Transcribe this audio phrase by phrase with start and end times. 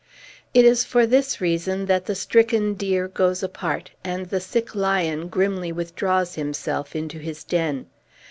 [0.55, 5.27] It is for this reason that the stricken deer goes apart, and the sick lion
[5.27, 7.85] grimly withdraws himself into his den.